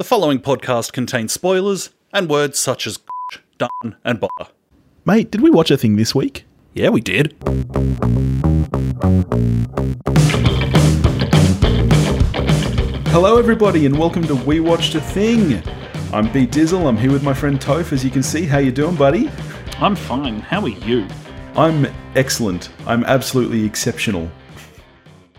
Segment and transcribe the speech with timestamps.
[0.00, 3.00] The following podcast contains spoilers and words such as
[3.58, 4.50] done and bother.
[5.04, 6.46] Mate, did we watch a thing this week?
[6.72, 7.36] Yeah, we did.
[13.08, 15.62] Hello, everybody, and welcome to We Watched a Thing.
[16.14, 16.88] I'm B Dizzle.
[16.88, 17.92] I'm here with my friend Toph.
[17.92, 19.30] As you can see, how you doing, buddy?
[19.80, 20.40] I'm fine.
[20.40, 21.06] How are you?
[21.56, 21.86] I'm
[22.16, 22.70] excellent.
[22.86, 24.30] I'm absolutely exceptional.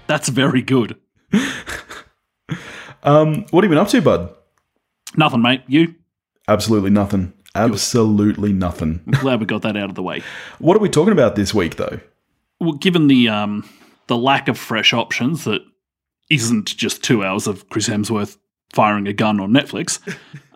[0.05, 0.97] That's very good.
[3.03, 4.35] Um, what have you been up to, bud?
[5.15, 5.63] Nothing, mate.
[5.67, 5.95] You?
[6.47, 7.33] Absolutely nothing.
[7.55, 9.01] Absolutely nothing.
[9.07, 10.23] I'm glad we got that out of the way.
[10.59, 11.99] What are we talking about this week, though?
[12.59, 13.67] Well, given the um,
[14.07, 15.61] the lack of fresh options that
[16.29, 18.37] isn't just two hours of Chris Hemsworth
[18.73, 19.99] firing a gun on Netflix,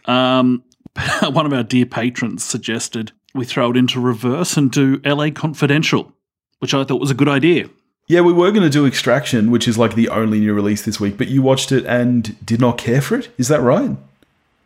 [0.09, 0.63] um,
[1.29, 6.13] one of our dear patrons suggested we throw it into reverse and do LA Confidential,
[6.59, 7.69] which I thought was a good idea.
[8.07, 10.99] Yeah, we were going to do Extraction, which is like the only new release this
[10.99, 13.29] week, but you watched it and did not care for it.
[13.37, 13.97] Is that right?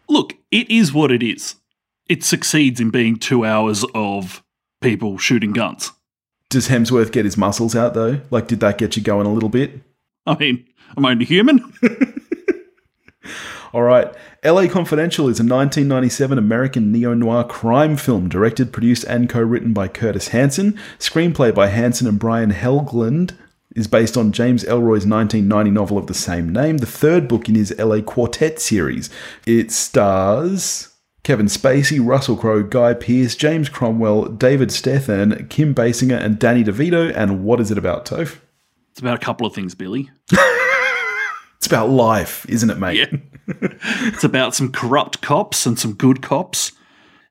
[0.10, 1.56] Look, it is what it is.
[2.08, 4.44] It succeeds in being two hours of
[4.82, 5.92] people shooting guns.
[6.50, 8.22] Does Hemsworth get his muscles out, though?
[8.32, 9.82] Like, did that get you going a little bit?
[10.26, 10.66] I mean,
[10.98, 11.74] I'm only human?
[13.74, 14.12] All right.
[14.44, 19.74] LA Confidential is a 1997 American neo noir crime film directed, produced, and co written
[19.74, 20.80] by Curtis Hanson.
[20.98, 23.36] Screenplay by Hanson and Brian Helgeland
[23.76, 27.56] is based on James Ellroy's 1990 novel of the same name, the third book in
[27.56, 29.10] his LA Quartet series.
[29.46, 30.88] It stars.
[31.24, 37.14] Kevin Spacey, Russell Crowe, Guy Pearce, James Cromwell, David Strathairn, Kim Basinger, and Danny DeVito.
[37.14, 38.40] And what is it about, Toph?
[38.90, 40.10] it's about a couple of things, Billy.
[41.60, 42.96] It's about life, isn't it, mate?
[42.98, 43.20] Yeah.
[44.08, 46.72] it's about some corrupt cops and some good cops.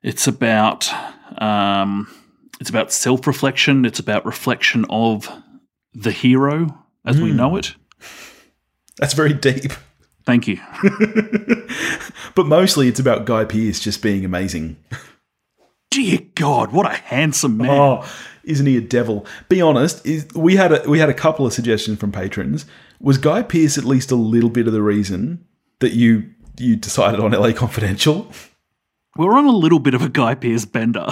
[0.03, 0.87] It's about
[1.41, 2.07] um,
[2.59, 3.85] it's about self reflection.
[3.85, 5.27] It's about reflection of
[5.93, 7.75] the hero as we know it.
[8.97, 9.71] That's very deep.
[10.25, 10.59] Thank you.
[12.39, 14.77] But mostly it's about Guy Pearce just being amazing.
[15.91, 17.69] Dear God, what a handsome man!
[17.69, 18.09] Oh,
[18.45, 19.25] isn't he a devil?
[19.49, 22.65] Be honest, is, we had a we had a couple of suggestions from patrons.
[23.01, 25.45] Was Guy Pearce at least a little bit of the reason
[25.79, 28.31] that you you decided on LA Confidential?
[29.17, 31.07] We're on a little bit of a Guy Pearce bender,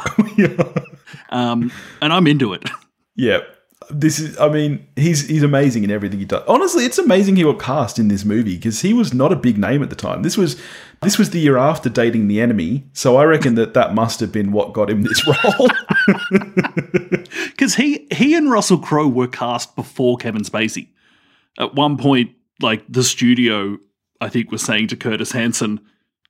[1.29, 2.69] um, and I'm into it.
[3.15, 3.39] Yeah.
[3.89, 6.43] This is I mean, he's he's amazing in everything he does.
[6.47, 9.57] Honestly, it's amazing he got cast in this movie because he was not a big
[9.57, 10.23] name at the time.
[10.23, 10.59] This was
[11.01, 14.31] this was the year after dating the enemy, so I reckon that that must have
[14.31, 15.67] been what got him this role.
[17.57, 20.89] Because he he and Russell Crowe were cast before Kevin Spacey.
[21.57, 23.77] At one point, like the studio,
[24.21, 25.79] I think was saying to Curtis Hanson,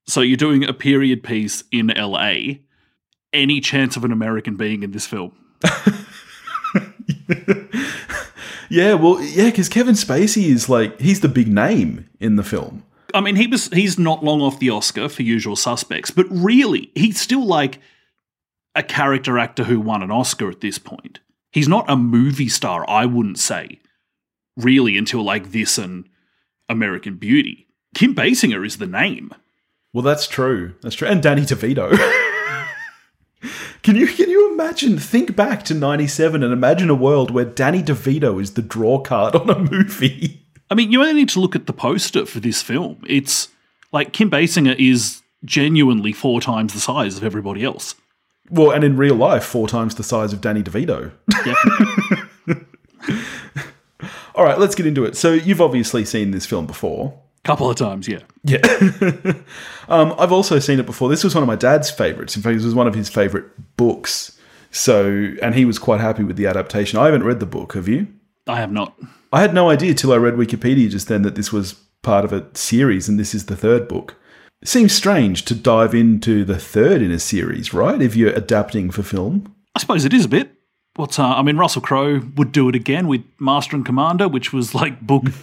[0.06, 2.62] "So you're doing a period piece in L.A.
[3.34, 5.34] Any chance of an American being in this film?"
[8.70, 12.84] yeah, well, yeah, because Kevin Spacey is like he's the big name in the film.
[13.14, 16.92] I mean, he was he's not long off the Oscar for Usual Suspects, but really,
[16.96, 17.80] he's still like
[18.76, 21.20] a character actor who won an Oscar at this point.
[21.52, 23.80] He's not a movie star, I wouldn't say,
[24.56, 26.08] really, until like this and
[26.70, 27.68] American Beauty.
[27.96, 29.34] Kim Basinger is the name.
[29.94, 30.76] Well, that's true.
[30.82, 31.08] That's true.
[31.08, 31.90] And Danny DeVito.
[33.88, 35.00] can you can you imagine?
[35.00, 39.34] Think back to '97 and imagine a world where Danny DeVito is the draw card
[39.34, 40.46] on a movie.
[40.70, 43.02] I mean, you only need to look at the poster for this film.
[43.08, 43.48] It's
[43.94, 47.96] like Kim Basinger is genuinely four times the size of everybody else.
[48.50, 51.14] Well, and in real life, four times the size of Danny DeVito.
[51.30, 52.66] Definitely.
[54.36, 55.16] All right, let's get into it.
[55.16, 57.18] So you've obviously seen this film before.
[57.48, 58.20] Couple of times, yeah.
[58.44, 58.58] Yeah.
[59.88, 61.08] um, I've also seen it before.
[61.08, 62.36] This was one of my dad's favorites.
[62.36, 63.46] In fact, this was one of his favorite
[63.78, 64.38] books.
[64.72, 67.00] So, and he was quite happy with the adaptation.
[67.00, 67.74] I haven't read the book.
[67.74, 68.08] Have you?
[68.48, 69.00] I have not.
[69.32, 72.34] I had no idea till I read Wikipedia just then that this was part of
[72.34, 74.16] a series and this is the third book.
[74.62, 78.02] It seems strange to dive into the third in a series, right?
[78.02, 79.56] If you're adapting for film.
[79.74, 80.52] I suppose it is a bit.
[80.98, 84.52] What's uh, I mean, Russell Crowe would do it again with Master and Commander, which
[84.52, 85.24] was like book.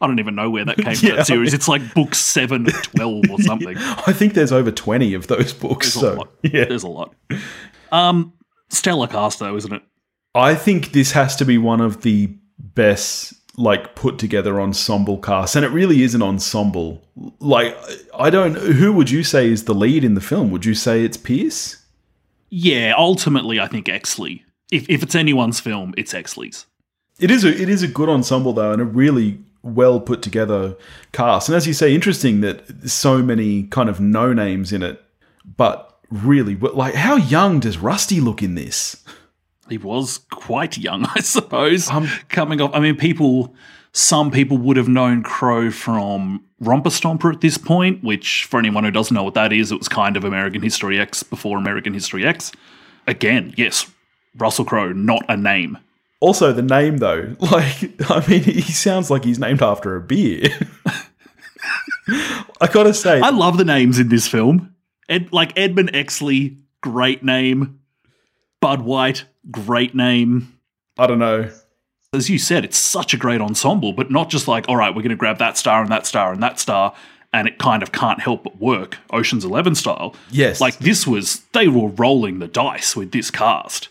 [0.00, 1.16] I don't even know where that came from.
[1.16, 1.52] That series.
[1.54, 3.76] It's like book seven of twelve or something.
[3.78, 5.94] I think there's over 20 of those books.
[5.94, 6.28] There's a so, lot.
[6.42, 6.64] yeah.
[6.64, 7.14] There's a lot.
[7.92, 8.32] Um,
[8.70, 9.82] stellar cast though, isn't it?
[10.34, 15.56] I think this has to be one of the best like put together ensemble cast
[15.56, 17.02] and it really is an ensemble
[17.40, 17.76] like
[18.18, 21.04] i don't who would you say is the lead in the film would you say
[21.04, 21.76] it's Pearce
[22.48, 22.94] Yeah.
[22.96, 24.42] Ultimately, I think Exley.
[24.70, 26.66] If if it's anyone's film, it's Exley's.
[27.18, 30.76] it is a it is a good ensemble though and a really well put together
[31.12, 35.02] cast and as you say interesting that so many kind of no names in it
[35.56, 39.04] but really like how young does rusty look in this
[39.70, 41.88] He was quite young, I suppose.
[41.88, 43.54] Um, coming off, I mean, people.
[43.92, 48.84] Some people would have known Crowe from Romper Stomper at this point, which, for anyone
[48.84, 51.92] who doesn't know what that is, it was kind of American History X before American
[51.92, 52.52] History X.
[53.08, 53.90] Again, yes,
[54.36, 55.76] Russell Crowe, not a name.
[56.20, 60.48] Also, the name though, like I mean, he sounds like he's named after a beer.
[62.60, 64.74] I gotta say, I love the names in this film.
[65.08, 67.80] Ed, like Edmund Exley, great name.
[68.60, 70.58] Bud White, great name.
[70.98, 71.50] I don't know.
[72.12, 75.02] As you said, it's such a great ensemble, but not just like, all right, we're
[75.02, 76.92] going to grab that star and that star and that star,
[77.32, 80.14] and it kind of can't help but work, Ocean's Eleven style.
[80.30, 83.88] Yes, Like this was, they were rolling the dice with this cast.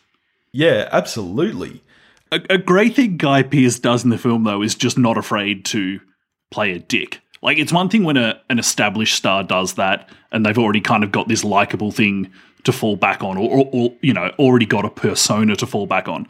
[0.51, 1.81] yeah, absolutely.
[2.31, 5.65] A, a great thing Guy Pearce does in the film, though, is just not afraid
[5.65, 5.99] to
[6.51, 7.21] play a dick.
[7.41, 11.03] Like, it's one thing when a, an established star does that and they've already kind
[11.03, 12.31] of got this likable thing
[12.65, 15.87] to fall back on, or, or, or, you know, already got a persona to fall
[15.87, 16.27] back on.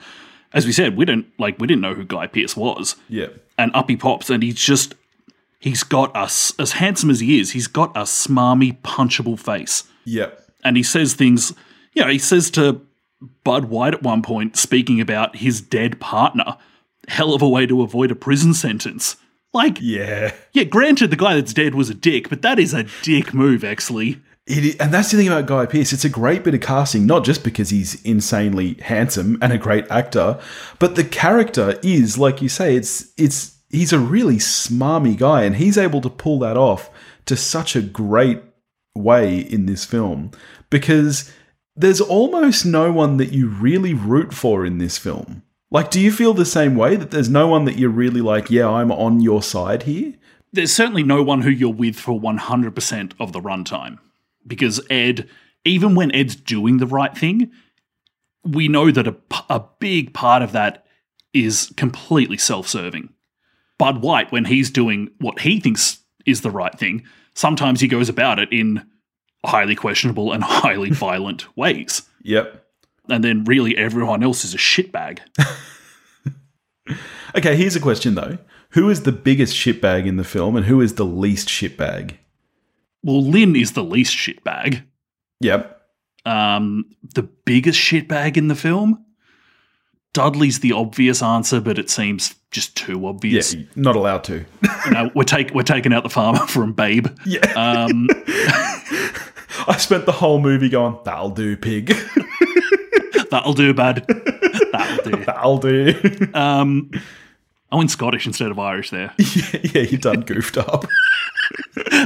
[0.54, 3.72] As we said, we didn't like we didn't know who Guy Pearce was, Yeah, and
[3.76, 4.96] up he pops, and he's just
[5.60, 10.30] he's got us as handsome as he is, he's got a smarmy, punchable face yeah,
[10.64, 11.54] and he says things.
[11.94, 12.82] You know, he says to
[13.44, 16.58] Bud White at one point, speaking about his dead partner,
[17.08, 19.18] hell of a way to avoid a prison sentence.
[19.54, 20.34] Like, yeah.
[20.54, 23.64] yeah, granted, the guy that's dead was a dick, but that is a dick move,
[23.64, 24.22] actually.
[24.46, 25.94] Is, and that's the thing about Guy Pearce.
[25.94, 29.86] It's a great bit of casting, not just because he's insanely handsome and a great
[29.92, 30.40] actor,
[30.80, 35.58] but the character is, like you say, it's it's he's a really smarmy guy, and
[35.58, 36.90] he's able to pull that off
[37.26, 38.42] to such a great
[38.96, 40.32] way in this film
[40.72, 41.32] because
[41.80, 45.44] there's almost no one that you really root for in this film.
[45.72, 48.52] Like, do you feel the same way that there's no one that you're really like,
[48.52, 50.14] yeah, I'm on your side here?
[50.52, 54.00] There's certainly no one who you're with for 100% of the runtime.
[54.46, 55.30] Because Ed,
[55.64, 57.50] even when Ed's doing the right thing,
[58.44, 59.16] we know that a,
[59.50, 60.86] a big part of that
[61.34, 63.14] is completely self serving.
[63.78, 67.06] Bud White, when he's doing what he thinks is the right thing,
[67.36, 68.86] sometimes he goes about it in
[69.46, 72.04] highly questionable and highly violent ways.
[72.24, 72.66] Yep.
[73.10, 75.20] And then really everyone else is a shitbag.
[77.36, 78.40] Okay, here's a question though.
[78.72, 82.18] Who is the biggest shitbag in the film and who is the least shitbag?
[83.04, 84.84] Well, Lynn is the least shitbag.
[85.40, 85.80] Yep.
[86.26, 89.06] Um, the biggest shitbag in the film?
[90.14, 93.56] Dudley's the obvious answer, but it seems just too Yeah, obvious.
[93.76, 94.44] not allowed to.
[94.86, 97.08] You know, we're, take, we're taking out the farmer from Babe.
[97.28, 97.42] Yeah.
[97.54, 98.08] Um,
[99.68, 101.88] I spent the whole movie going, that'll do, pig.
[103.32, 104.06] that'll do, bad.
[104.72, 105.26] That'll do.
[105.26, 106.30] that'll do.
[106.34, 106.92] Um,
[107.72, 109.14] I went Scottish instead of Irish there.
[109.18, 110.86] yeah, yeah, you done goofed up.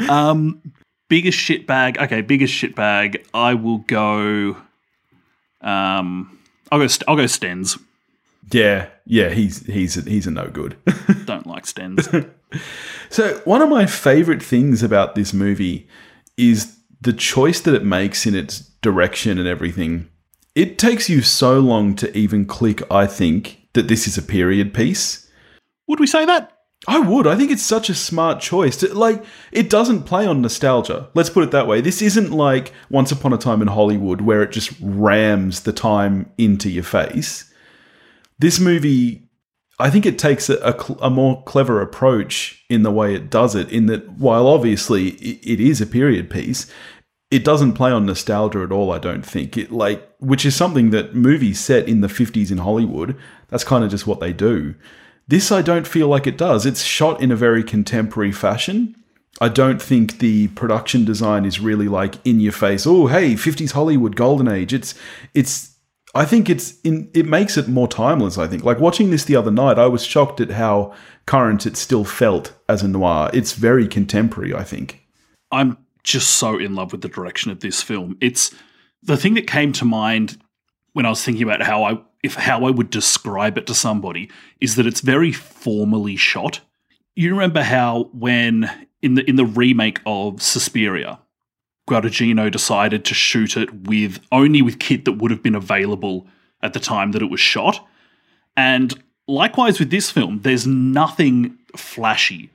[0.10, 0.62] Um,
[1.10, 1.98] biggest shitbag.
[2.02, 3.26] Okay, biggest shitbag.
[3.34, 4.58] I will go.
[5.62, 6.40] Um,
[6.72, 6.88] I'll go.
[6.88, 7.80] St- I'll go Stens.
[8.52, 10.76] Yeah, yeah, he's he's a, he's a no good.
[11.26, 12.30] Don't like Stens.
[13.10, 15.88] So, one of my favorite things about this movie
[16.38, 20.10] is the choice that it makes in its direction and everything.
[20.56, 24.74] It takes you so long to even click, I think, that this is a period
[24.74, 25.30] piece.
[25.88, 26.52] Would we say that?
[26.88, 27.28] I would.
[27.28, 28.78] I think it's such a smart choice.
[28.78, 31.10] To, like, it doesn't play on nostalgia.
[31.14, 31.82] Let's put it that way.
[31.82, 36.30] This isn't like Once Upon a Time in Hollywood where it just rams the time
[36.38, 37.52] into your face.
[38.38, 39.30] This movie,
[39.80, 43.56] I think it takes a, a, a more clever approach in the way it does
[43.56, 46.72] it, in that while obviously it, it is a period piece,
[47.32, 49.58] it doesn't play on nostalgia at all, I don't think.
[49.58, 53.84] It like which is something that movies set in the 50s in Hollywood, that's kind
[53.84, 54.76] of just what they do.
[55.28, 56.66] This I don't feel like it does.
[56.66, 58.96] It's shot in a very contemporary fashion.
[59.42, 62.86] I don't think the production design is really like in your face.
[62.86, 64.74] Oh, hey, 50s Hollywood golden age.
[64.74, 64.94] It's
[65.34, 65.73] it's
[66.16, 68.64] I think it's in it makes it more timeless, I think.
[68.64, 70.94] Like watching this the other night, I was shocked at how
[71.26, 73.32] current it still felt as a noir.
[73.34, 75.02] It's very contemporary, I think.
[75.52, 78.18] I'm just so in love with the direction of this film.
[78.22, 78.54] It's
[79.02, 80.38] the thing that came to mind
[80.94, 84.30] when I was thinking about how I if how I would describe it to somebody
[84.62, 86.62] is that it's very formally shot.
[87.16, 88.70] You remember how when
[89.02, 91.20] in the in the remake of Suspiria,
[91.88, 96.28] Guadagnino decided to shoot it with only with kit that would have been available
[96.62, 97.86] at the time that it was shot.
[98.56, 98.94] And
[99.28, 102.50] likewise with this film, there's nothing flashy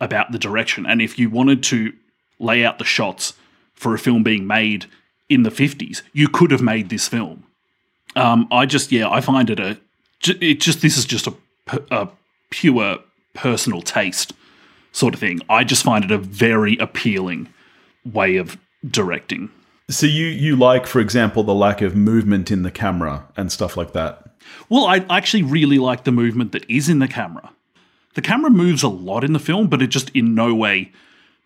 [0.00, 0.84] about the direction.
[0.84, 1.92] And if you wanted to
[2.38, 3.34] lay out the shots
[3.74, 4.86] for a film being made
[5.28, 7.44] in the 50s, you could have made this film.
[8.14, 9.78] Um, I just, yeah, I find it a,
[10.26, 11.34] it just, this is just a,
[11.90, 12.08] a
[12.50, 12.98] pure
[13.34, 14.32] personal taste
[14.92, 15.40] sort of thing.
[15.48, 17.48] I just find it a very appealing
[18.04, 18.56] way of
[18.90, 19.50] directing.
[19.88, 23.76] So you you like, for example, the lack of movement in the camera and stuff
[23.76, 24.30] like that.
[24.68, 27.50] Well, I actually really like the movement that is in the camera.
[28.14, 30.92] The camera moves a lot in the film, but it just in no way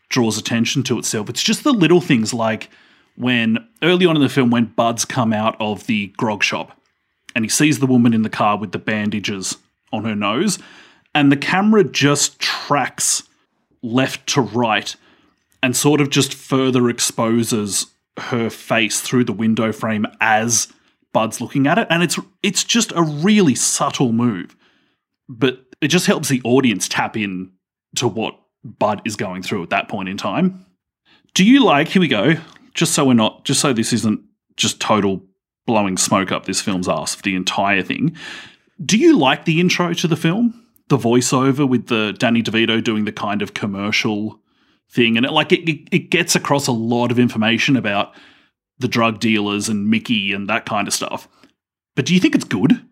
[0.09, 1.29] draws attention to itself.
[1.29, 2.71] It's just the little things like
[3.17, 6.79] when early on in the film when Bud's come out of the grog shop
[7.35, 9.57] and he sees the woman in the car with the bandages
[9.93, 10.59] on her nose
[11.15, 13.25] and the camera just tracks
[13.83, 14.97] left to right
[15.63, 17.87] and sort of just further exposes
[18.19, 20.69] her face through the window frame as
[21.13, 24.57] Bud's looking at it and it's it's just a really subtle move
[25.29, 27.53] but it just helps the audience tap in
[27.97, 30.67] to what Bud is going through at that point in time.
[31.35, 32.35] Do you like, here we go,
[32.75, 34.21] just so we're not, just so this isn't
[34.57, 35.23] just total
[35.67, 38.17] blowing smoke up this film's ass for the entire thing.
[38.85, 40.67] Do you like the intro to the film?
[40.89, 44.41] The voiceover with the Danny DeVito doing the kind of commercial
[44.91, 48.13] thing, and it like it, it, gets across a lot of information about
[48.79, 51.29] the drug dealers and Mickey and that kind of stuff.
[51.95, 52.83] But do you think it's good?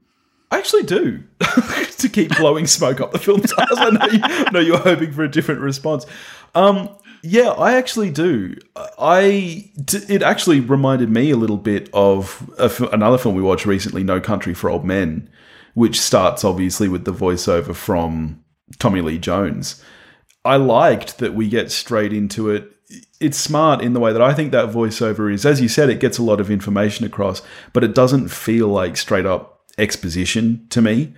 [0.51, 1.25] I actually do.
[1.99, 3.69] to keep blowing smoke up the film's ass.
[3.73, 6.07] I know, you, know you're hoping for a different response.
[6.55, 6.89] Um,
[7.23, 8.57] yeah, I actually do.
[8.99, 12.51] I it actually reminded me a little bit of
[12.93, 15.29] another film we watched recently, No Country for Old Men,
[15.75, 18.43] which starts obviously with the voiceover from
[18.79, 19.83] Tommy Lee Jones.
[20.45, 22.73] I liked that we get straight into it.
[23.21, 25.45] It's smart in the way that I think that voiceover is.
[25.45, 27.43] As you said, it gets a lot of information across,
[27.73, 31.15] but it doesn't feel like straight up exposition to me.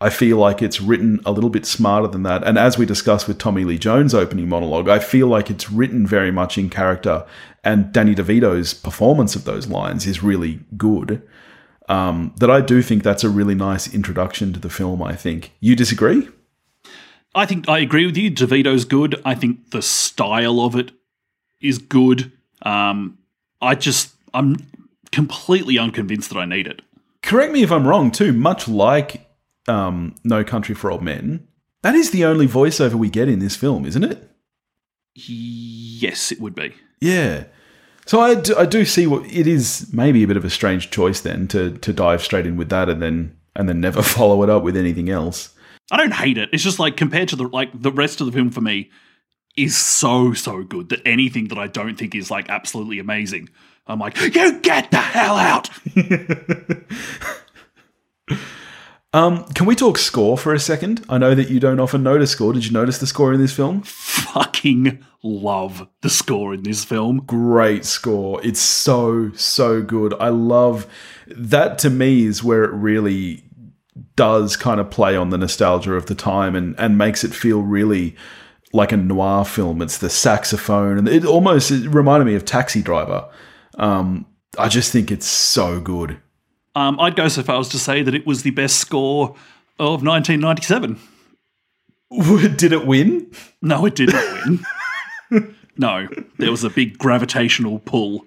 [0.00, 2.44] I feel like it's written a little bit smarter than that.
[2.44, 6.06] And as we discussed with Tommy Lee Jones' opening monologue, I feel like it's written
[6.06, 7.24] very much in character.
[7.62, 11.22] And Danny DeVito's performance of those lines is really good.
[11.88, 15.52] Um, that I do think that's a really nice introduction to the film, I think.
[15.60, 16.28] You disagree?
[17.34, 18.30] I think I agree with you.
[18.30, 19.20] DeVito's good.
[19.24, 20.92] I think the style of it
[21.60, 22.32] is good.
[22.62, 23.18] Um,
[23.60, 24.66] I just, I'm
[25.10, 26.82] completely unconvinced that I need it.
[27.22, 28.32] Correct me if I'm wrong, too.
[28.32, 29.26] Much like
[29.66, 31.46] um, No Country for Old Men,
[31.82, 34.30] that is the only voiceover we get in this film, isn't it?
[35.14, 36.74] Yes, it would be.
[37.00, 37.44] Yeah.
[38.06, 39.90] So I do, I do see what it is.
[39.92, 42.88] Maybe a bit of a strange choice then to to dive straight in with that
[42.88, 45.53] and then and then never follow it up with anything else.
[45.90, 46.50] I don't hate it.
[46.52, 48.90] It's just like compared to the like the rest of the film for me
[49.56, 53.50] is so so good that anything that I don't think is like absolutely amazing,
[53.86, 55.70] I'm like, you get the hell out.
[59.14, 61.04] Um, can we talk score for a second?
[61.08, 62.52] I know that you don't often notice score.
[62.52, 63.82] Did you notice the score in this film?
[63.82, 67.22] Fucking love the score in this film.
[67.24, 68.44] Great score.
[68.44, 70.14] It's so, so good.
[70.14, 70.88] I love
[71.28, 73.43] that to me is where it really
[74.16, 77.62] does kind of play on the nostalgia of the time and, and makes it feel
[77.62, 78.16] really
[78.72, 79.80] like a noir film.
[79.82, 83.28] It's the saxophone and it almost it reminded me of Taxi Driver.
[83.78, 84.26] Um,
[84.58, 86.20] I just think it's so good.
[86.74, 89.36] Um, I'd go so far as to say that it was the best score
[89.78, 90.98] of 1997.
[92.56, 93.30] Did it win?
[93.62, 94.60] No, it didn't
[95.30, 95.54] win.
[95.76, 96.08] no,
[96.38, 98.26] there was a big gravitational pull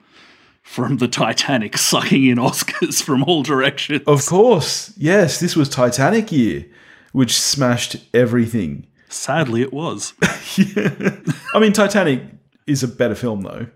[0.68, 4.02] from the Titanic sucking in Oscars from all directions.
[4.06, 4.94] Of course.
[4.98, 6.66] Yes, this was Titanic year,
[7.14, 8.86] which smashed everything.
[9.10, 10.14] Sadly, it was.
[10.58, 11.16] yeah.
[11.54, 12.22] I mean, Titanic
[12.68, 13.68] is a better film, though.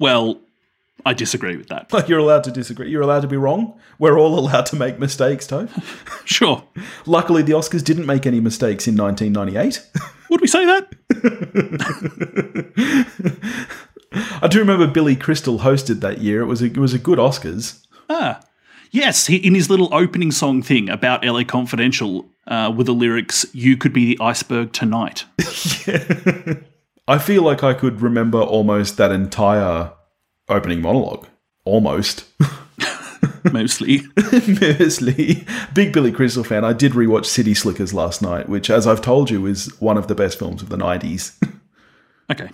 [0.00, 0.40] Well,
[1.06, 1.92] I disagree with that.
[1.92, 2.90] Like you're allowed to disagree.
[2.90, 3.78] You're allowed to be wrong.
[4.00, 5.70] We're all allowed to make mistakes, Toph.
[6.26, 6.64] sure.
[7.06, 9.86] Luckily, the Oscars didn't make any mistakes in 1998.
[10.30, 10.94] Would we say that?
[14.42, 16.42] I do remember Billy Crystal hosted that year.
[16.42, 17.84] It was a, it was a good Oscars.
[18.08, 18.40] Ah,
[18.90, 19.26] yes.
[19.26, 23.76] He, in his little opening song thing about LA Confidential, uh, with the lyrics "You
[23.76, 25.24] could be the iceberg tonight."
[25.86, 26.54] yeah.
[27.06, 29.92] I feel like I could remember almost that entire
[30.48, 31.26] opening monologue.
[31.64, 32.24] Almost.
[33.52, 34.02] Mostly.
[34.60, 35.46] Mostly.
[35.74, 36.64] Big Billy Crystal fan.
[36.64, 40.08] I did rewatch City Slickers last night, which, as I've told you, is one of
[40.08, 41.36] the best films of the 90s.
[42.30, 42.50] okay.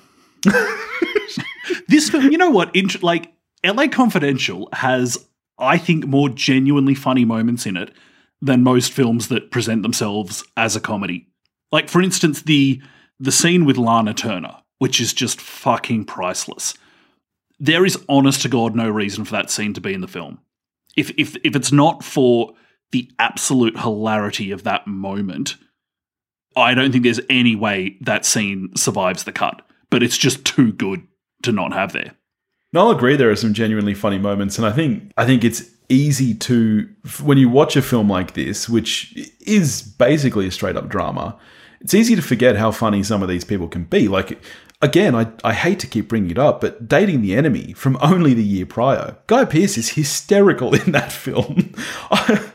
[1.91, 2.75] This you know what?
[2.75, 3.33] Int- like,
[3.65, 5.27] LA Confidential has,
[5.59, 7.93] I think, more genuinely funny moments in it
[8.41, 11.29] than most films that present themselves as a comedy.
[11.71, 12.81] Like, for instance, the
[13.19, 16.75] the scene with Lana Turner, which is just fucking priceless
[17.61, 20.39] there is honest to God no reason for that scene to be in the film.
[20.97, 22.55] If if if it's not for
[22.91, 25.57] the absolute hilarity of that moment,
[26.57, 29.63] I don't think there's any way that scene survives the cut.
[29.91, 31.07] But it's just too good
[31.43, 32.13] to not have there.
[32.73, 33.17] No, I'll agree.
[33.17, 36.89] There are some genuinely funny moments, and I think I think it's easy to
[37.23, 41.39] when you watch a film like this, which is basically a straight up drama.
[41.81, 44.07] It's easy to forget how funny some of these people can be.
[44.07, 44.41] Like
[44.83, 48.33] Again, I, I hate to keep bringing it up, but Dating the Enemy from only
[48.35, 51.75] the year prior, Guy Pearce is hysterical in that film.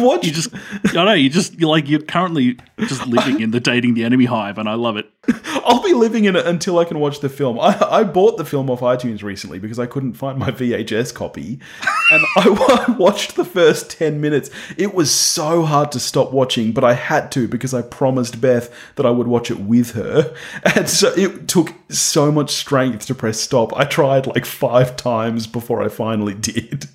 [0.00, 0.48] I, I You just,
[0.96, 4.24] I know, you just, you're like, you're currently just living in the dating the enemy
[4.24, 5.10] hive, and I love it.
[5.64, 7.58] I'll be living in it until I can watch the film.
[7.60, 11.60] I, I bought the film off iTunes recently because I couldn't find my VHS copy,
[12.10, 12.48] and I
[12.88, 14.50] wa- watched the first ten minutes.
[14.76, 18.72] It was so hard to stop watching, but I had to because I promised Beth
[18.96, 20.34] that I would watch it with her,
[20.74, 23.76] and so it took so much strength to press stop.
[23.76, 26.88] I tried like five times before I finally did.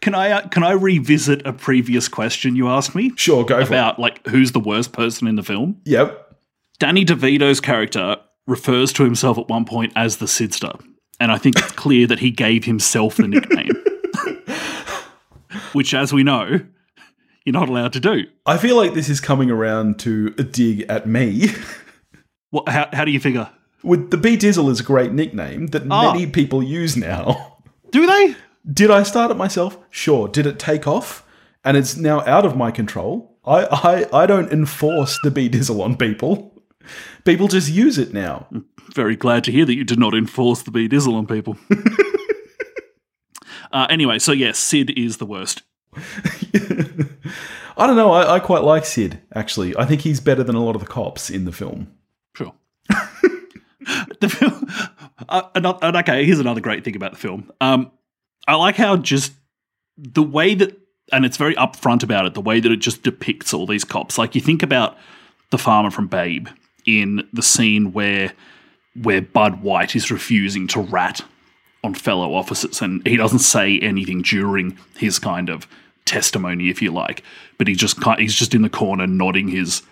[0.00, 3.60] Can I, uh, can I revisit a previous question you asked me Sure, go for
[3.62, 3.66] it.
[3.68, 5.80] about like who's the worst person in the film?
[5.84, 6.36] Yep.
[6.78, 10.72] Danny DeVito's character refers to himself at one point as the Sidster,
[11.18, 13.70] and I think it's clear that he gave himself the nickname,
[15.72, 16.60] which, as we know,
[17.44, 18.24] you're not allowed to do.
[18.44, 21.48] I feel like this is coming around to a dig at me.
[22.50, 23.50] What, how, how do you figure?
[23.82, 26.12] With the B Dizzle is a great nickname that Ah.
[26.12, 27.58] many people use now.
[27.90, 28.36] Do they?
[28.72, 29.78] Did I start it myself?
[29.90, 30.28] Sure.
[30.28, 31.24] Did it take off?
[31.64, 33.36] And it's now out of my control.
[33.44, 36.52] I I, I don't enforce the B Dizzle on people.
[37.24, 38.46] People just use it now.
[38.94, 41.56] Very glad to hear that you did not enforce the B Dizzle on people.
[43.72, 45.62] uh, anyway, so yes, Sid is the worst.
[47.78, 48.12] I don't know.
[48.12, 49.76] I, I quite like Sid, actually.
[49.76, 51.88] I think he's better than a lot of the cops in the film.
[52.34, 52.54] Sure.
[54.20, 54.66] the film.
[55.28, 57.50] Uh, and okay, here's another great thing about the film.
[57.60, 57.90] Um,
[58.46, 59.32] I like how just
[59.96, 60.76] the way that,
[61.12, 64.18] and it's very upfront about it, the way that it just depicts all these cops.
[64.18, 64.96] Like you think about
[65.50, 66.48] the farmer from Babe
[66.84, 68.32] in the scene where
[69.02, 71.20] where Bud White is refusing to rat
[71.84, 75.66] on fellow officers, and he doesn't say anything during his kind of
[76.06, 77.22] testimony, if you like,
[77.58, 79.82] but he just he's just in the corner nodding his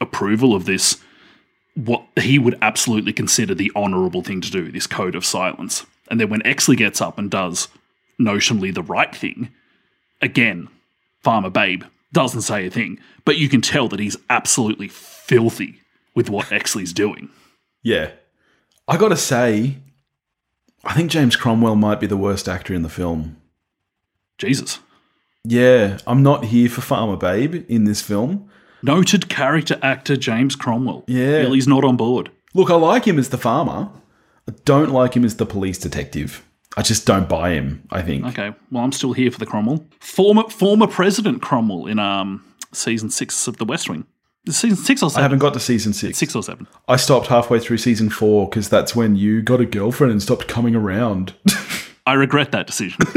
[0.00, 0.98] approval of this
[1.74, 5.84] what he would absolutely consider the honourable thing to do, this code of silence.
[6.10, 7.68] And then when Exley gets up and does
[8.20, 9.50] notionally the right thing,
[10.20, 10.68] again,
[11.20, 15.80] Farmer Babe doesn't say a thing, but you can tell that he's absolutely filthy
[16.14, 17.28] with what Exley's doing.
[17.82, 18.12] Yeah.
[18.88, 19.78] I gotta say,
[20.84, 23.36] I think James Cromwell might be the worst actor in the film.
[24.38, 24.78] Jesus.
[25.44, 28.48] Yeah, I'm not here for Farmer Babe in this film.
[28.82, 31.04] Noted character actor James Cromwell.
[31.06, 31.42] Yeah.
[31.42, 32.30] Billy's not on board.
[32.54, 33.90] Look, I like him as the farmer.
[34.48, 36.45] I don't like him as the police detective.
[36.76, 38.26] I just don't buy him, I think.
[38.26, 39.84] Okay, well, I'm still here for the Cromwell.
[40.00, 44.06] Former former President Cromwell in um season six of The West Wing.
[44.48, 45.20] Season six or seven?
[45.20, 46.18] I haven't got to season six.
[46.18, 46.68] Six or seven.
[46.86, 50.46] I stopped halfway through season four because that's when you got a girlfriend and stopped
[50.46, 51.34] coming around.
[52.06, 53.00] I regret that decision.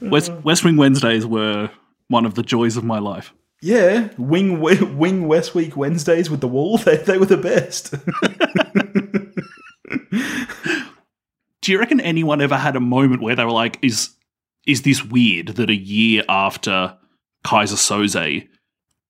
[0.00, 1.70] West, West Wing Wednesdays were
[2.08, 3.32] one of the joys of my life.
[3.60, 4.60] Yeah, Wing
[4.98, 7.94] Wing West Week Wednesdays with the wall, they, they were the best.
[11.60, 14.10] Do you reckon anyone ever had a moment where they were like, "Is
[14.66, 16.96] is this weird that a year after
[17.44, 18.46] Keyser Söze,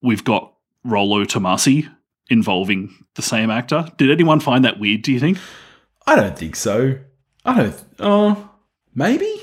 [0.02, 0.54] we've got
[0.84, 1.88] Rolo Tomasi
[2.30, 5.02] involving the same actor?" Did anyone find that weird?
[5.02, 5.38] Do you think?
[6.06, 6.98] I don't think so.
[7.44, 7.84] I don't.
[7.98, 8.50] Oh,
[8.94, 9.34] maybe.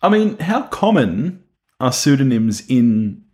[0.00, 1.42] I mean, how common
[1.80, 3.24] are pseudonyms in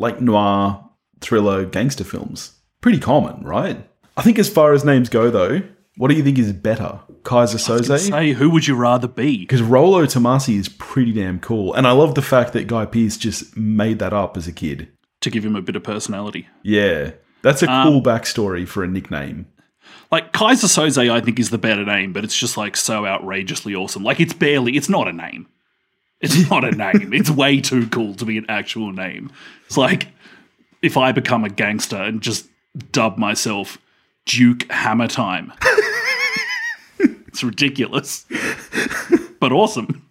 [0.00, 2.54] like noir, thriller, gangster films?
[2.80, 3.86] Pretty common, right?
[4.16, 5.62] I think as far as names go, though,
[5.96, 8.10] what do you think is better, Keyser Söze?
[8.10, 9.38] Say, who would you rather be?
[9.38, 13.16] Because Rolo Tomasi is pretty damn cool, and I love the fact that Guy Pearce
[13.18, 14.88] just made that up as a kid.
[15.20, 16.48] To give him a bit of personality.
[16.62, 19.46] Yeah, that's a um, cool backstory for a nickname.
[20.10, 23.74] Like Keyser Söze, I think is the better name, but it's just like so outrageously
[23.74, 24.02] awesome.
[24.02, 25.46] Like it's barely, it's not a name.
[26.20, 27.12] It's not a name.
[27.12, 29.32] it's way too cool to be an actual name.
[29.66, 30.08] It's like
[30.82, 32.46] if I become a gangster and just
[32.92, 33.78] dub myself
[34.26, 35.52] Duke Hammer Time.
[36.98, 38.26] it's ridiculous,
[39.40, 40.06] but awesome.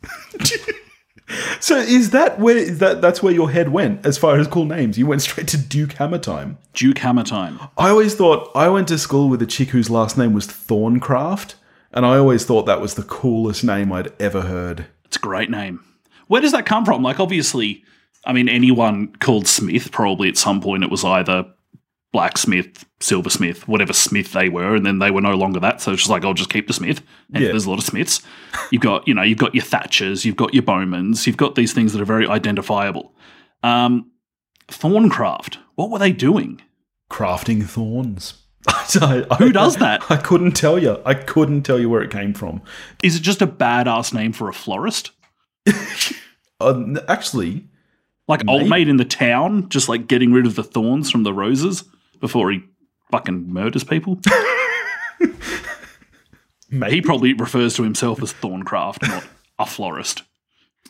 [1.60, 4.66] So is that where is that that's where your head went as far as cool
[4.66, 4.98] names?
[4.98, 6.58] You went straight to Duke Hammer Time.
[6.74, 7.60] Duke Hammer Time.
[7.78, 11.56] I always thought I went to school with a chick whose last name was Thorncraft,
[11.92, 14.88] and I always thought that was the coolest name I'd ever heard.
[15.06, 15.84] It's a great name.
[16.30, 17.04] Where does that come from?
[17.04, 17.84] Like, obviously,
[18.26, 21.46] I mean, anyone called Smith, probably at some point it was either
[22.12, 25.80] blacksmith, silversmith, whatever Smith they were, and then they were no longer that.
[25.82, 27.02] So it's just like, I'll just keep the Smith.
[27.34, 27.50] And Yeah.
[27.52, 28.22] there's a lot of Smiths.
[28.72, 31.74] You've got, you know, you've got your Thatchers, you've got your Bowmans, you've got these
[31.74, 33.14] things that are very identifiable.
[33.64, 34.12] Um,
[34.70, 36.62] Thorncraft, what were they doing?
[37.12, 38.36] Crafting thorns.
[38.68, 40.10] I- I- Who does that?
[40.12, 41.00] I couldn't tell you.
[41.06, 42.62] I couldn't tell you where it came from.
[43.04, 45.12] Is it just a badass name for a florist?
[46.62, 47.64] Uh, actually,
[48.28, 51.32] Like old mate in the town, just like getting rid of the thorns from the
[51.34, 51.86] roses
[52.20, 52.64] before he
[53.12, 54.20] fucking murders people.
[56.90, 59.24] he probably refers to himself as Thorncraft, not
[59.58, 60.24] a florist.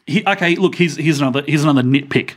[0.08, 2.34] He, okay, look, here's here's another here's another nitpick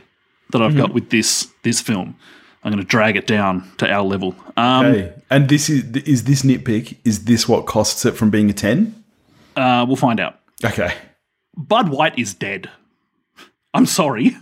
[0.51, 2.15] that I've got with this this film.
[2.63, 4.35] I'm going to drag it down to our level.
[4.55, 5.13] Um, Okay.
[5.29, 6.97] And this is is this nitpick?
[7.03, 9.03] Is this what costs it from being a ten?
[9.55, 10.39] uh, we'll find out.
[10.63, 10.93] Okay.
[11.55, 12.69] Bud White is dead.
[13.73, 14.35] I'm sorry.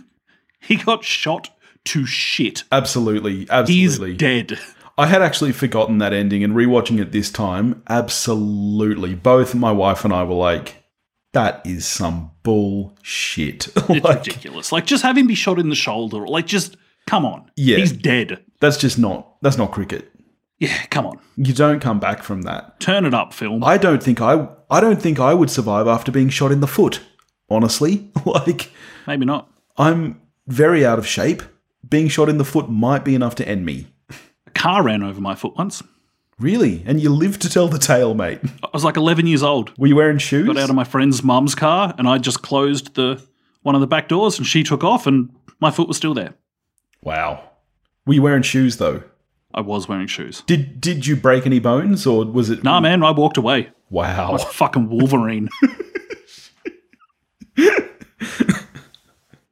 [0.60, 1.50] He got shot
[1.86, 2.64] to shit.
[2.70, 3.46] Absolutely.
[3.50, 4.10] Absolutely.
[4.10, 4.58] He's dead.
[4.98, 7.82] I had actually forgotten that ending and rewatching it this time.
[7.88, 9.14] Absolutely.
[9.14, 10.84] Both my wife and I were like,
[11.32, 13.68] that is some bullshit.
[13.88, 14.70] It's like, ridiculous.
[14.70, 16.26] Like, just have him be shot in the shoulder.
[16.26, 17.50] Like, just come on.
[17.56, 17.78] Yeah.
[17.78, 18.44] He's dead.
[18.60, 20.10] that's just not that's not cricket.
[20.58, 21.18] Yeah, come on.
[21.36, 22.78] You don't come back from that.
[22.78, 23.64] Turn it up, film.
[23.64, 26.66] I don't think I I don't think I would survive after being shot in the
[26.66, 27.00] foot.
[27.50, 28.72] Honestly, like
[29.06, 29.50] Maybe not.
[29.76, 31.42] I'm very out of shape.
[31.86, 33.88] Being shot in the foot might be enough to end me.
[34.46, 35.82] A car ran over my foot once.
[36.38, 36.82] Really?
[36.86, 38.40] And you live to tell the tale, mate.
[38.62, 39.76] I was like 11 years old.
[39.78, 40.46] Were you wearing shoes?
[40.46, 43.22] Got out of my friend's mum's car, and I just closed the
[43.60, 45.28] one of the back doors, and she took off, and
[45.60, 46.34] my foot was still there.
[47.02, 47.50] wow.
[48.06, 49.04] Were you wearing shoes though?
[49.54, 50.42] I was wearing shoes.
[50.46, 53.70] Did did you break any bones or was it Nah, man, I walked away.
[53.90, 54.36] Wow.
[54.38, 55.48] Fucking Wolverine.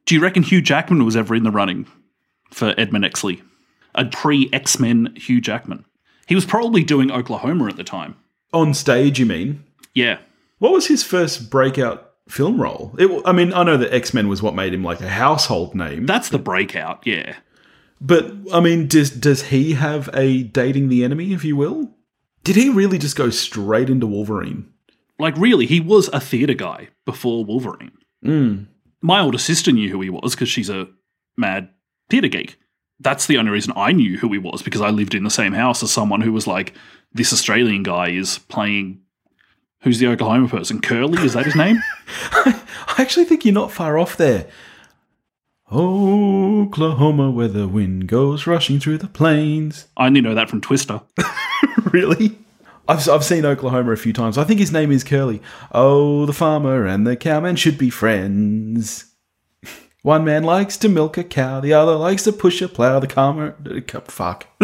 [0.06, 1.86] Do you reckon Hugh Jackman was ever in the running
[2.50, 3.42] for Edmund Exley?
[3.94, 5.84] A pre X Men Hugh Jackman.
[6.26, 8.16] He was probably doing Oklahoma at the time.
[8.52, 9.62] On stage, you mean?
[9.94, 10.18] Yeah.
[10.58, 12.94] What was his first breakout film role?
[12.98, 15.74] It, I mean, I know that X Men was what made him like a household
[15.74, 17.36] name, That's the breakout, yeah.
[18.00, 21.90] But I mean, does does he have a dating the enemy, if you will?
[22.42, 24.72] Did he really just go straight into Wolverine?
[25.18, 27.92] Like, really, he was a theatre guy before Wolverine.
[28.24, 28.66] Mm.
[29.02, 30.88] My older sister knew who he was because she's a
[31.36, 31.68] mad
[32.08, 32.58] theatre geek.
[32.98, 35.52] That's the only reason I knew who he was because I lived in the same
[35.52, 36.74] house as someone who was like,
[37.12, 39.00] this Australian guy is playing.
[39.82, 40.80] Who's the Oklahoma person?
[40.80, 41.22] Curly?
[41.22, 41.82] Is that his name?
[42.32, 42.62] I
[42.98, 44.46] actually think you're not far off there.
[46.70, 49.88] Oklahoma, where the wind goes rushing through the plains.
[49.96, 51.00] I only know that from Twister.
[51.92, 52.38] really?
[52.86, 54.38] I've, I've seen Oklahoma a few times.
[54.38, 55.42] I think his name is Curly.
[55.72, 59.12] Oh, the farmer and the cowman should be friends.
[60.02, 63.00] One man likes to milk a cow, the other likes to push a plow.
[63.00, 63.56] The farmer,
[64.04, 64.46] fuck.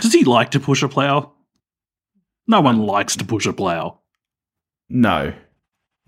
[0.00, 1.32] Does he like to push a plough?
[2.48, 4.00] No one likes to push a plough.
[4.88, 5.32] no,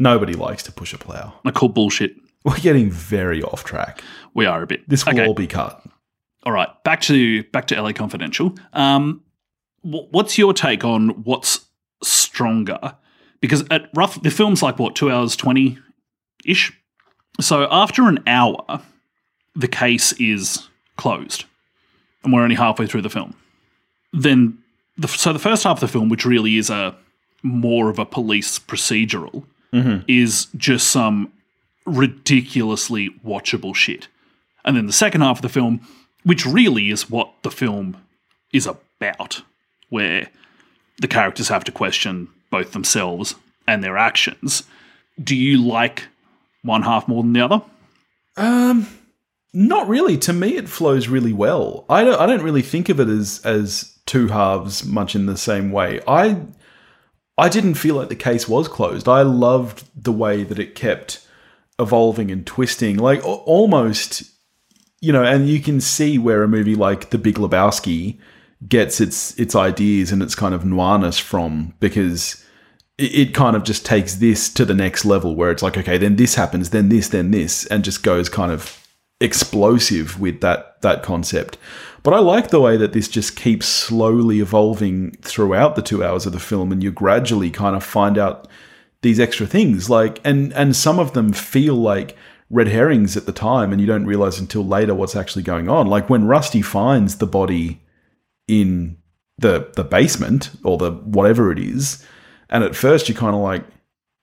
[0.01, 1.35] nobody likes to push a plow.
[1.45, 2.17] I call bullshit.
[2.45, 4.03] We're getting very off track.
[4.35, 4.89] We are a bit.
[4.89, 5.27] This will Okay.
[5.27, 5.83] all be cut.
[6.45, 8.55] All right, back to back to LA Confidential.
[8.73, 9.23] Um,
[9.83, 11.67] what's your take on what's
[12.03, 12.95] stronger?
[13.41, 15.79] Because at rough, the film's like what two hours twenty
[16.45, 16.73] ish.
[17.41, 18.81] So after an hour,
[19.55, 21.45] the case is closed,
[22.25, 23.35] and we're only halfway through the film.
[24.13, 24.59] Then,
[24.97, 26.97] the, so the first half of the film, which really is a
[27.43, 29.45] more of a police procedural,
[30.09, 31.31] is just some
[31.89, 34.09] ridiculously watchable shit.
[34.65, 35.81] And then the second half of the film,
[36.25, 37.97] which really is what the film
[38.53, 39.43] is about,
[39.89, 40.29] where
[41.01, 43.35] the characters have to question both themselves
[43.67, 44.65] and their actions.
[45.23, 46.09] Do you like
[46.63, 47.63] one half more than the other?
[48.37, 48.87] Um,
[49.53, 50.17] not really.
[50.19, 51.85] To me, it flows really well.
[51.89, 52.21] I don't.
[52.21, 56.01] I don't really think of it as as two halves much in the same way.
[56.07, 56.41] I
[57.37, 59.09] I didn't feel like the case was closed.
[59.09, 61.27] I loved the way that it kept
[61.79, 64.23] evolving and twisting, like almost,
[65.01, 65.25] you know.
[65.25, 68.19] And you can see where a movie like The Big Lebowski
[68.67, 72.45] gets its its ideas and its kind of noirness from because
[72.97, 75.97] it, it kind of just takes this to the next level where it's like okay
[75.97, 78.85] then this happens then this then this and just goes kind of
[79.21, 81.57] explosive with that that concept
[82.03, 86.27] but i like the way that this just keeps slowly evolving throughout the two hours
[86.27, 88.49] of the film and you gradually kind of find out
[89.03, 92.17] these extra things like and and some of them feel like
[92.51, 95.87] red herrings at the time and you don't realize until later what's actually going on.
[95.87, 97.81] Like when rusty finds the body
[98.47, 98.97] in
[99.37, 102.05] the the basement or the whatever it is
[102.51, 103.65] and at first you're kind of like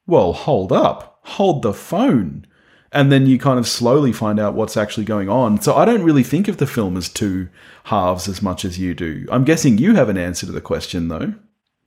[0.07, 1.19] well hold up.
[1.23, 2.45] Hold the phone.
[2.91, 5.61] And then you kind of slowly find out what's actually going on.
[5.61, 7.49] So i don't really think of the film as two
[7.85, 9.25] halves as much as you do.
[9.31, 11.33] I'm guessing you have an answer to the question though.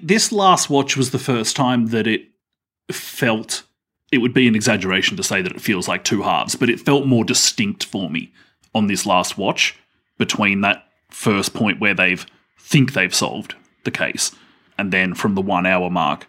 [0.01, 2.29] This last watch was the first time that it
[2.95, 3.63] felt
[4.11, 6.81] it would be an exaggeration to say that it feels like two halves, but it
[6.81, 8.33] felt more distinct for me
[8.75, 9.77] on this last watch
[10.17, 12.27] between that first point where they've
[12.59, 14.33] think they've solved the case
[14.77, 16.27] and then from the 1 hour mark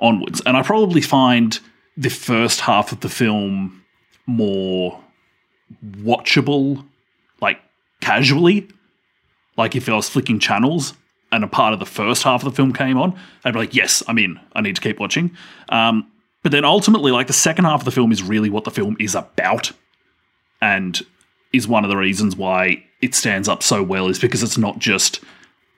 [0.00, 0.40] onwards.
[0.44, 1.58] And I probably find
[1.96, 3.84] the first half of the film
[4.26, 5.02] more
[5.82, 6.84] watchable
[7.40, 7.60] like
[8.00, 8.68] casually
[9.56, 10.94] like if I was flicking channels
[11.30, 13.74] and a part of the first half of the film came on, I'd be like,
[13.74, 14.40] yes, I'm in.
[14.54, 15.36] I need to keep watching.
[15.68, 16.10] Um,
[16.42, 18.96] but then ultimately, like the second half of the film is really what the film
[18.98, 19.72] is about,
[20.60, 21.00] and
[21.52, 24.78] is one of the reasons why it stands up so well is because it's not
[24.78, 25.20] just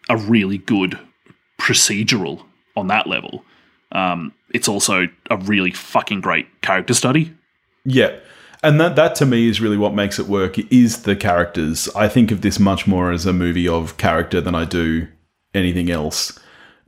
[0.09, 0.99] a really good
[1.59, 2.45] procedural
[2.77, 3.45] on that level.
[3.93, 7.35] Um, it's also a really fucking great character study.
[7.85, 8.19] Yeah.
[8.63, 11.89] And that that to me is really what makes it work is the characters.
[11.95, 15.09] I think of this much more as a movie of character than I do
[15.55, 16.39] anything else.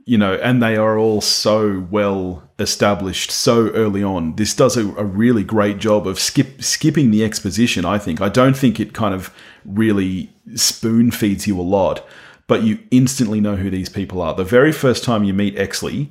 [0.05, 4.35] You know, and they are all so well established so early on.
[4.35, 8.19] This does a, a really great job of skip skipping the exposition, I think.
[8.19, 12.05] I don't think it kind of really spoon feeds you a lot,
[12.47, 14.33] but you instantly know who these people are.
[14.33, 16.09] The very first time you meet Exley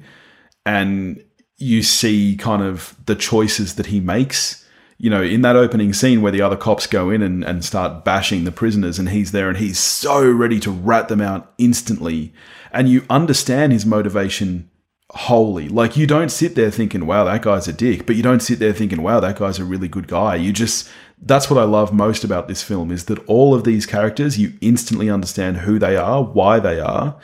[0.64, 1.22] and
[1.58, 4.61] you see kind of the choices that he makes
[5.02, 8.04] you know, in that opening scene where the other cops go in and, and start
[8.04, 12.32] bashing the prisoners, and he's there and he's so ready to rat them out instantly.
[12.70, 14.70] And you understand his motivation
[15.10, 15.68] wholly.
[15.68, 18.60] Like, you don't sit there thinking, wow, that guy's a dick, but you don't sit
[18.60, 20.36] there thinking, wow, that guy's a really good guy.
[20.36, 20.88] You just,
[21.20, 24.52] that's what I love most about this film is that all of these characters, you
[24.60, 27.18] instantly understand who they are, why they are,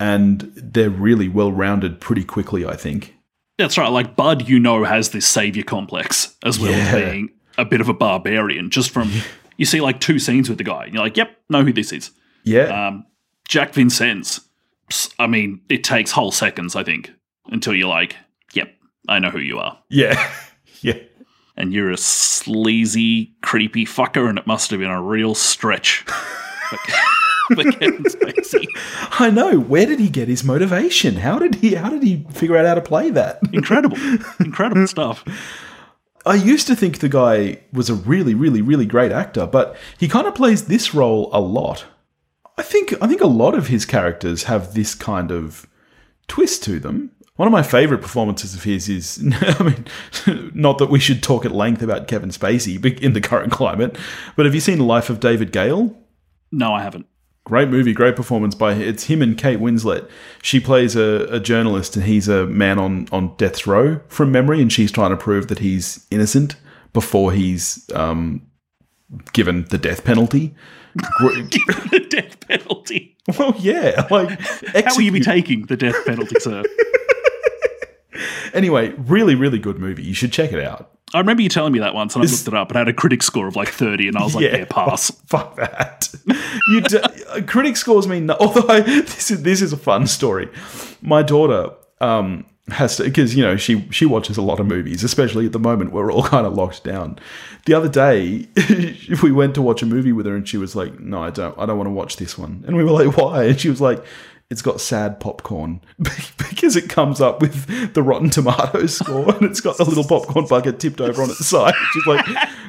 [0.00, 3.14] and they're really well rounded pretty quickly, I think.
[3.60, 3.88] That's right.
[3.88, 6.78] Like Bud, you know, has this savior complex as well Yeah.
[6.78, 8.70] as being a bit of a barbarian.
[8.70, 9.10] Just from
[9.56, 11.92] you see like two scenes with the guy, and you're like, "Yep, know who this
[11.92, 12.10] is."
[12.44, 12.86] Yeah.
[12.88, 13.04] Um,
[13.46, 14.40] Jack Vincennes.
[15.18, 17.12] I mean, it takes whole seconds, I think,
[17.46, 18.16] until you're like,
[18.54, 18.74] "Yep,
[19.08, 20.30] I know who you are," yeah.
[20.80, 20.94] yeah.
[21.56, 26.04] and you're a sleazy, creepy fucker, and it must have been a real stretch
[27.56, 28.66] Kevin Spacey.
[29.18, 29.58] I know.
[29.58, 31.16] Where did he get his motivation?
[31.16, 33.40] How did he how did he figure out how to play that?
[33.52, 33.98] Incredible,
[34.40, 35.24] incredible stuff.
[36.26, 40.06] I used to think the guy was a really, really, really great actor, but he
[40.06, 41.86] kind of plays this role a lot.
[42.58, 45.66] I think I think a lot of his characters have this kind of
[46.28, 47.12] twist to them.
[47.36, 51.46] One of my favorite performances of his is, I mean, not that we should talk
[51.46, 53.96] at length about Kevin Spacey in the current climate,
[54.36, 55.96] but have you seen Life of David Gale?
[56.52, 57.06] No, I haven't.
[57.44, 60.08] Great movie, great performance by it's him and Kate Winslet.
[60.42, 64.60] She plays a, a journalist and he's a man on, on death's row from memory,
[64.60, 66.56] and she's trying to prove that he's innocent
[66.92, 68.46] before he's um,
[69.32, 70.54] given the death penalty.
[70.96, 73.16] Gr- the death penalty.
[73.38, 76.62] well, yeah, like How will you be taking the death penalty, sir?
[78.54, 80.02] anyway, really, really good movie.
[80.02, 80.90] You should check it out.
[81.12, 82.68] I remember you telling me that once, and I looked it up.
[82.68, 85.10] and It had a critic score of like thirty, and I was like, "Yeah, pass."
[85.26, 86.08] Fuck that.
[86.68, 90.48] You d- critic scores mean no- although this is this is a fun story.
[91.02, 91.70] My daughter
[92.00, 95.52] um has to because you know she she watches a lot of movies, especially at
[95.52, 97.18] the moment we're all kind of locked down.
[97.66, 100.76] The other day if we went to watch a movie with her and she was
[100.76, 101.58] like, "No, I don't.
[101.58, 103.80] I don't want to watch this one." And we were like, "Why?" And she was
[103.80, 104.04] like.
[104.50, 109.60] It's got sad popcorn because it comes up with the Rotten Tomatoes score, and it's
[109.60, 111.72] got the little popcorn bucket tipped over on its side.
[111.92, 112.26] She's like,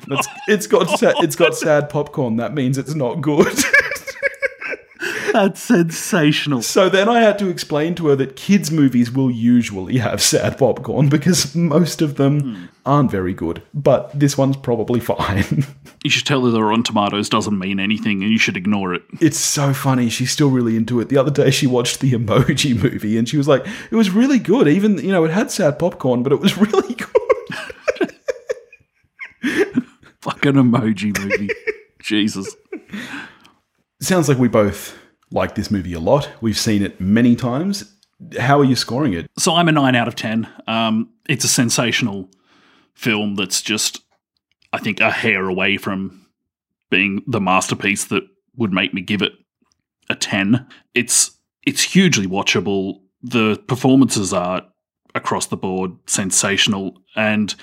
[0.08, 2.36] "That's- "It's got it's got sad popcorn.
[2.36, 3.48] That means it's not good."
[5.32, 6.62] That's sensational.
[6.62, 10.58] So then I had to explain to her that kids' movies will usually have sad
[10.58, 15.66] popcorn because most of them aren't very good, but this one's probably fine.
[16.04, 19.04] You should tell her the Rotten Tomatoes doesn't mean anything, and you should ignore it.
[19.20, 20.10] it's so funny.
[20.10, 21.10] She's still really into it.
[21.10, 24.40] The other day she watched the Emoji movie and she was like, it was really
[24.40, 24.68] good.
[24.68, 28.12] Even, you know, it had sad popcorn, but it was really good.
[30.22, 31.50] Fucking emoji movie.
[32.02, 32.56] Jesus.
[34.00, 34.98] Sounds like we both
[35.32, 36.30] like this movie a lot.
[36.42, 37.94] We've seen it many times.
[38.40, 39.30] How are you scoring it?
[39.38, 40.48] So I'm a nine out of ten.
[40.68, 42.30] Um, it's a sensational
[42.94, 44.02] film that's just,
[44.74, 46.28] I think, a hair away from
[46.90, 48.24] being the masterpiece that
[48.56, 49.34] would make me give it
[50.10, 50.68] a ten.
[50.94, 51.32] It's
[51.66, 53.02] it's hugely watchable.
[53.24, 54.64] The performances are
[55.16, 57.56] across the board sensational, and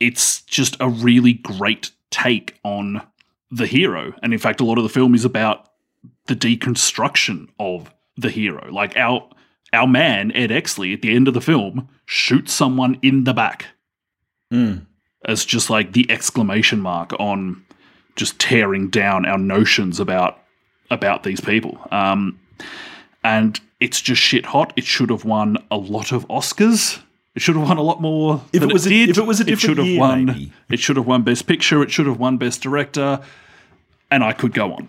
[0.00, 3.02] it's just a really great take on
[3.50, 4.14] the hero.
[4.22, 5.68] And in fact, a lot of the film is about
[6.26, 8.70] the deconstruction of the hero.
[8.72, 9.28] Like our
[9.72, 13.66] our man Ed Exley at the end of the film shoots someone in the back
[14.52, 14.86] Mm.
[15.24, 17.64] as just like the exclamation mark on
[18.14, 20.38] just tearing down our notions about
[20.90, 21.78] about these people.
[21.90, 22.38] Um,
[23.24, 24.72] and it's just shit hot.
[24.76, 27.02] It should have won a lot of Oscars.
[27.34, 28.40] It should have won a lot more.
[28.52, 29.08] If than it was a- did.
[29.10, 30.24] if it was a different it should have year, won.
[30.26, 30.52] maybe.
[30.70, 31.82] It should have won Best Picture.
[31.82, 33.20] It should have won Best Director,
[34.10, 34.88] and I could go on.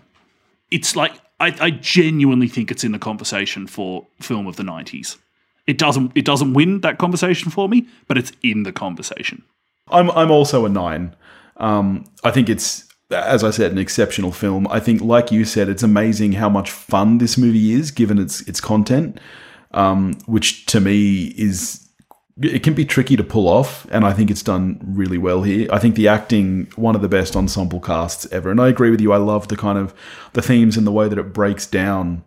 [0.70, 5.16] It's like I, I genuinely think it's in the conversation for film of the nineties.
[5.66, 6.12] It doesn't.
[6.14, 9.42] It doesn't win that conversation for me, but it's in the conversation.
[9.88, 11.14] I'm I'm also a nine.
[11.58, 14.66] Um, I think it's as I said, an exceptional film.
[14.68, 18.42] I think, like you said, it's amazing how much fun this movie is, given its
[18.42, 19.18] its content,
[19.72, 21.87] um, which to me is
[22.40, 25.68] it can be tricky to pull off, and I think it's done really well here.
[25.72, 29.00] I think the acting, one of the best ensemble casts ever, and I agree with
[29.00, 29.12] you.
[29.12, 29.94] I love the kind of
[30.34, 32.22] the themes and the way that it breaks down,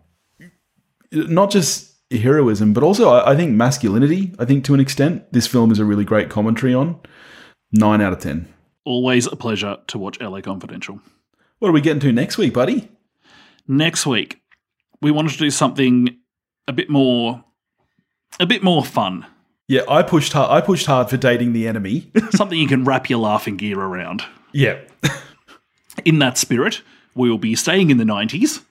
[1.10, 4.34] not just heroism, but also I, I think masculinity.
[4.38, 7.00] I think to an extent, this film is a really great commentary on.
[7.72, 8.52] Nine out of ten.
[8.84, 11.00] Always a pleasure to watch LA Confidential.
[11.58, 12.90] What are we getting to next week, buddy?
[13.66, 14.42] Next week,
[15.00, 16.18] we wanted to do something
[16.68, 17.44] a bit more,
[18.40, 19.24] a bit more fun.
[19.72, 20.50] Yeah, I pushed hard.
[20.50, 22.10] I pushed hard for dating the enemy.
[22.32, 24.22] something you can wrap your laughing gear around.
[24.52, 24.78] yeah,
[26.04, 26.82] In that spirit,
[27.14, 28.62] we will be staying in the 90s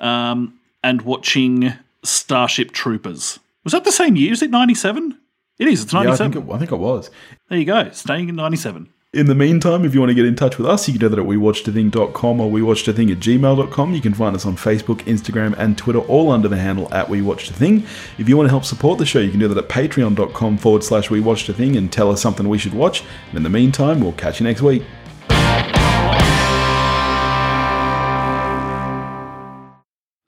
[0.00, 3.38] um, and watching Starship Troopers.
[3.64, 4.32] Was that the same year?
[4.32, 5.18] Is it 97?
[5.58, 6.10] It is, it's yeah.
[6.10, 7.10] I think it, I think it was.
[7.48, 8.92] there you go, staying in 97.
[9.12, 11.08] In the meantime, if you want to get in touch with us, you can do
[11.08, 13.92] that at wewatchedathing.com or wewatchedathing at gmail.com.
[13.92, 17.84] You can find us on Facebook, Instagram, and Twitter, all under the handle at wewatchedathing.
[18.18, 20.84] If you want to help support the show, you can do that at patreon.com forward
[20.84, 23.02] slash wewatchedathing and tell us something we should watch.
[23.30, 24.84] And in the meantime, we'll catch you next week.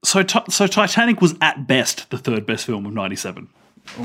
[0.05, 3.49] So, so Titanic was at best the third best film of 97.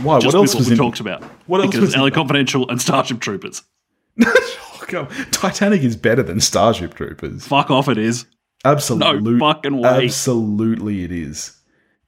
[0.04, 0.20] Why?
[0.20, 1.24] Just what else was we in talked about?
[1.48, 2.12] What else because was LA?
[2.12, 3.64] Confidential and Starship Troopers.
[4.88, 7.46] Come- Titanic is better than Starship Troopers.
[7.46, 8.26] Fuck off, it is.
[8.66, 9.34] Absolutely.
[9.34, 10.06] no fucking way.
[10.06, 11.56] Absolutely, it is.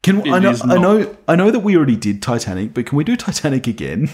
[0.02, 0.50] Can It I know?
[0.52, 1.16] is I know.
[1.28, 4.10] I know that we already did Titanic, but can we do Titanic again?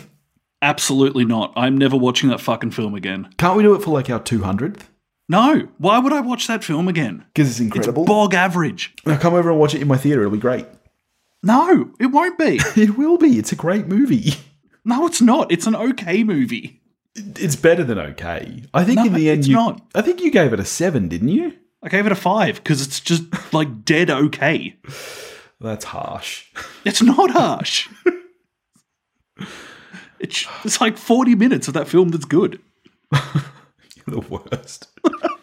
[0.61, 1.53] Absolutely not.
[1.55, 3.29] I'm never watching that fucking film again.
[3.37, 4.89] Can't we do it for like our two hundredth?
[5.29, 5.67] No.
[5.77, 7.25] Why would I watch that film again?
[7.33, 8.03] Because it's incredible.
[8.03, 8.93] It's bog average.
[9.05, 10.21] now come over and watch it in my theater.
[10.21, 10.65] It'll be great.
[11.43, 12.59] No, it won't be.
[12.75, 13.37] It will be.
[13.37, 14.33] It's a great movie.
[14.83, 15.51] No, it's not.
[15.51, 16.81] It's an okay movie.
[17.15, 18.63] It's better than okay.
[18.73, 19.55] I think No, in the end, it's you.
[19.55, 19.81] not.
[19.95, 21.53] I think you gave it a seven, didn't you?
[21.81, 23.23] I gave it a five because it's just
[23.53, 24.75] like dead okay.
[25.61, 26.45] That's harsh.
[26.85, 27.89] It's not harsh.
[30.19, 32.59] it's, it's like 40 minutes of that film that's good.
[33.13, 34.87] You're the worst.